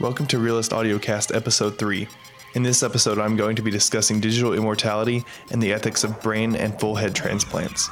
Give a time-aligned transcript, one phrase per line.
[0.00, 2.08] Welcome to Realist Audiocast Episode 3.
[2.54, 6.56] In this episode, I'm going to be discussing digital immortality and the ethics of brain
[6.56, 7.90] and full head transplants.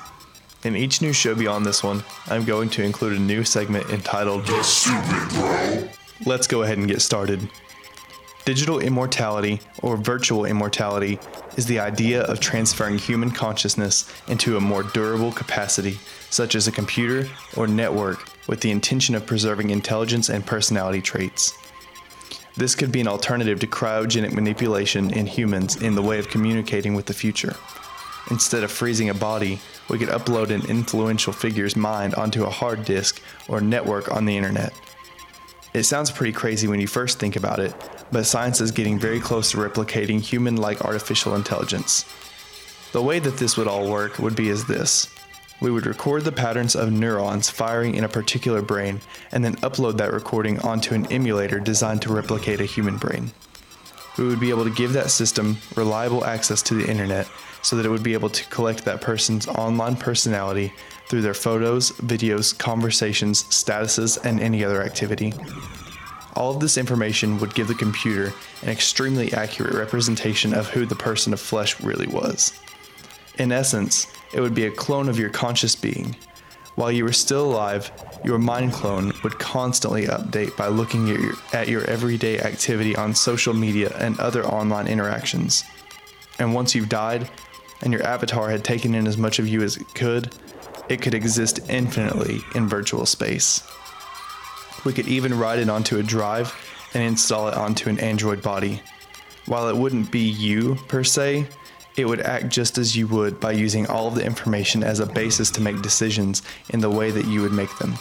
[0.64, 4.46] In each new show beyond this one, I'm going to include a new segment entitled
[4.46, 5.88] That's stupid, bro.
[6.24, 7.46] Let's go ahead and get started.
[8.46, 11.20] Digital immortality, or virtual immortality,
[11.58, 15.98] is the idea of transferring human consciousness into a more durable capacity,
[16.30, 21.52] such as a computer or network, with the intention of preserving intelligence and personality traits.
[22.58, 26.94] This could be an alternative to cryogenic manipulation in humans in the way of communicating
[26.94, 27.54] with the future.
[28.32, 32.84] Instead of freezing a body, we could upload an influential figure's mind onto a hard
[32.84, 34.72] disk or network on the internet.
[35.72, 37.72] It sounds pretty crazy when you first think about it,
[38.10, 42.06] but science is getting very close to replicating human like artificial intelligence.
[42.90, 45.08] The way that this would all work would be as this
[45.60, 49.00] we would record the patterns of neurons firing in a particular brain
[49.32, 53.32] and then upload that recording onto an emulator designed to replicate a human brain.
[54.16, 57.28] We would be able to give that system reliable access to the internet
[57.62, 60.72] so that it would be able to collect that person's online personality
[61.08, 65.32] through their photos, videos, conversations, statuses, and any other activity.
[66.34, 68.32] All of this information would give the computer
[68.62, 72.60] an extremely accurate representation of who the person of flesh really was.
[73.38, 76.16] In essence, it would be a clone of your conscious being.
[76.74, 77.90] While you were still alive,
[78.24, 83.14] your mind clone would constantly update by looking at your, at your everyday activity on
[83.14, 85.64] social media and other online interactions.
[86.38, 87.28] And once you've died,
[87.82, 90.34] and your avatar had taken in as much of you as it could,
[90.88, 93.62] it could exist infinitely in virtual space.
[94.84, 96.54] We could even write it onto a drive
[96.94, 98.80] and install it onto an Android body.
[99.46, 101.46] While it wouldn't be you per se,
[101.98, 105.06] it would act just as you would by using all of the information as a
[105.06, 107.94] basis to make decisions in the way that you would make them.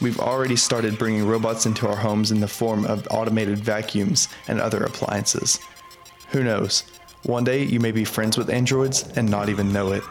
[0.00, 4.60] We've already started bringing robots into our homes in the form of automated vacuums and
[4.60, 5.58] other appliances.
[6.28, 6.84] Who knows?
[7.24, 10.02] One day you may be friends with androids and not even know it.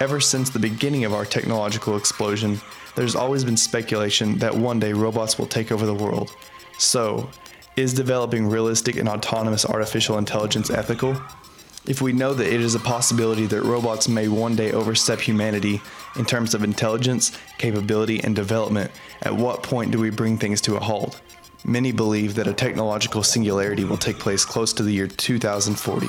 [0.00, 2.60] Ever since the beginning of our technological explosion,
[2.94, 6.30] there's always been speculation that one day robots will take over the world.
[6.78, 7.30] So,
[7.76, 11.16] is developing realistic and autonomous artificial intelligence ethical?
[11.86, 15.82] If we know that it is a possibility that robots may one day overstep humanity
[16.16, 18.90] in terms of intelligence, capability, and development,
[19.22, 21.20] at what point do we bring things to a halt?
[21.64, 26.06] Many believe that a technological singularity will take place close to the year 2040.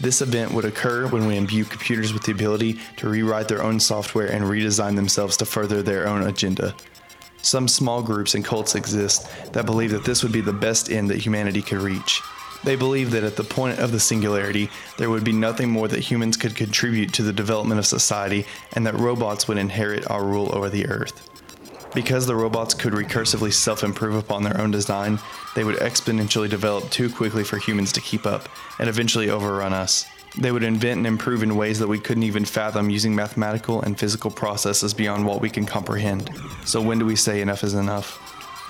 [0.00, 3.78] This event would occur when we imbue computers with the ability to rewrite their own
[3.78, 6.74] software and redesign themselves to further their own agenda.
[7.42, 11.10] Some small groups and cults exist that believe that this would be the best end
[11.10, 12.20] that humanity could reach.
[12.62, 16.00] They believe that at the point of the singularity, there would be nothing more that
[16.00, 20.54] humans could contribute to the development of society, and that robots would inherit our rule
[20.54, 21.26] over the earth.
[21.94, 25.18] Because the robots could recursively self improve upon their own design,
[25.54, 28.48] they would exponentially develop too quickly for humans to keep up,
[28.78, 30.04] and eventually overrun us.
[30.38, 33.98] They would invent and improve in ways that we couldn't even fathom using mathematical and
[33.98, 36.30] physical processes beyond what we can comprehend.
[36.64, 38.18] So, when do we say enough is enough?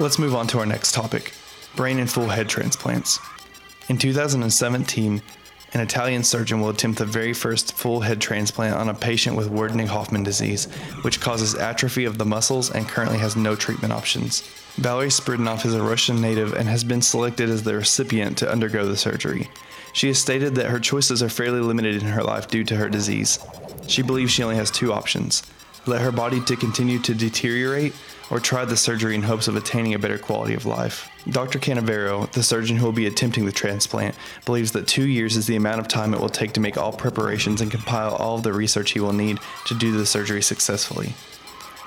[0.01, 1.35] Let's move on to our next topic
[1.77, 3.19] brain and full head transplants.
[3.89, 5.23] In 2017,
[5.73, 9.51] an Italian surgeon will attempt the very first full head transplant on a patient with
[9.51, 10.67] Werdnig Hoffmann disease,
[11.03, 14.43] which causes atrophy of the muscles and currently has no treatment options.
[14.77, 18.87] Valery Spiridonov is a Russian native and has been selected as the recipient to undergo
[18.87, 19.51] the surgery.
[19.93, 22.89] She has stated that her choices are fairly limited in her life due to her
[22.89, 23.39] disease.
[23.89, 25.43] She believes she only has two options
[25.87, 27.95] let her body to continue to deteriorate
[28.31, 31.09] or try the surgery in hopes of attaining a better quality of life.
[31.31, 31.59] Dr.
[31.59, 34.15] Canavero, the surgeon who will be attempting the transplant,
[34.45, 36.93] believes that two years is the amount of time it will take to make all
[36.93, 41.15] preparations and compile all of the research he will need to do the surgery successfully.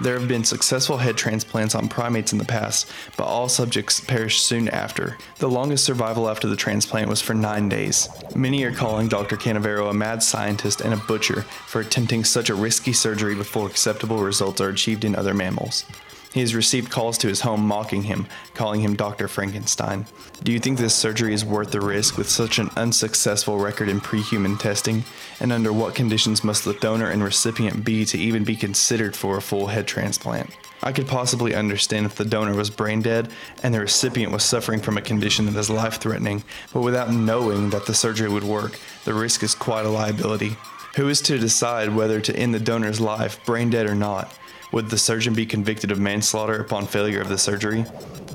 [0.01, 4.43] There have been successful head transplants on primates in the past, but all subjects perished
[4.43, 5.17] soon after.
[5.37, 8.09] The longest survival after the transplant was for nine days.
[8.35, 9.37] Many are calling Dr.
[9.37, 14.17] Canavero a mad scientist and a butcher for attempting such a risky surgery before acceptable
[14.17, 15.85] results are achieved in other mammals.
[16.33, 19.27] He has received calls to his home mocking him, calling him Dr.
[19.27, 20.07] Frankenstein.
[20.41, 24.01] Do you think this surgery is worth the risk with such an unsuccessful record in
[24.01, 25.03] pre human testing?
[25.39, 29.37] And under what conditions must the donor and recipient be to even be considered for
[29.37, 30.49] a full head transplant?
[30.81, 33.29] I could possibly understand if the donor was brain dead
[33.61, 36.43] and the recipient was suffering from a condition that is life threatening,
[36.73, 40.57] but without knowing that the surgery would work, the risk is quite a liability.
[40.95, 44.35] Who is to decide whether to end the donor's life, brain dead or not?
[44.73, 47.85] Would the surgeon be convicted of manslaughter upon failure of the surgery?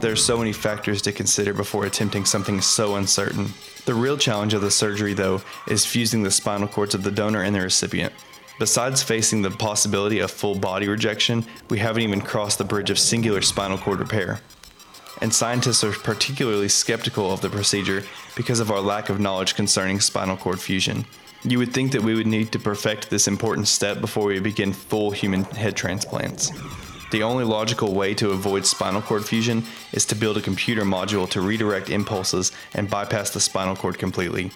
[0.01, 3.49] There are so many factors to consider before attempting something so uncertain.
[3.87, 7.43] The real challenge of the surgery, though, is fusing the spinal cords of the donor
[7.43, 8.13] and the recipient.
[8.61, 13.01] Besides facing the possibility of full body rejection, we haven't even crossed the bridge of
[13.01, 14.41] singular spinal cord repair.
[15.21, 18.05] and scientists are particularly skeptical of the procedure
[18.37, 21.05] because of our lack of knowledge concerning spinal cord fusion.
[21.45, 24.73] You would think that we would need to perfect this important step before we begin
[24.73, 26.51] full human head transplants.
[27.11, 31.29] The only logical way to avoid spinal cord fusion is to build a computer module
[31.31, 34.51] to redirect impulses and bypass the spinal cord completely.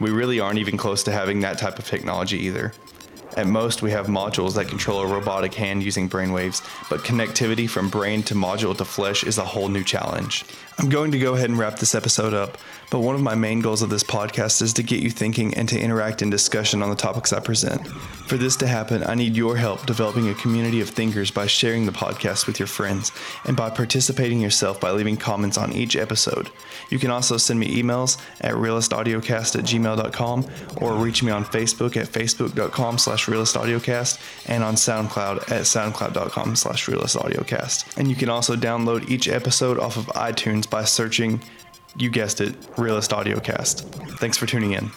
[0.00, 2.72] We really aren't even close to having that type of technology either.
[3.36, 7.88] At most, we have modules that control a robotic hand using brainwaves, but connectivity from
[7.88, 10.44] brain to module to flesh is a whole new challenge.
[10.78, 12.58] I'm going to go ahead and wrap this episode up,
[12.90, 15.68] but one of my main goals of this podcast is to get you thinking and
[15.68, 17.86] to interact in discussion on the topics I present.
[18.26, 21.86] For this to happen, I need your help developing a community of thinkers by sharing
[21.86, 23.12] the podcast with your friends
[23.44, 26.48] and by participating yourself by leaving comments on each episode.
[26.90, 30.46] You can also send me emails at realistaudiocast at gmail.com
[30.78, 36.86] or reach me on Facebook at facebook.com slash realistaudiocast and on SoundCloud at soundcloud.com slash
[36.86, 37.96] realistaudiocast.
[37.96, 41.42] And you can also download each episode off of iTunes by searching,
[41.96, 43.82] you guessed it, Realist Audiocast.
[44.18, 44.90] Thanks for tuning in.